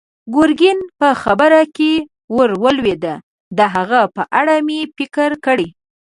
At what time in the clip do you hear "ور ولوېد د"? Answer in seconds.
2.35-3.59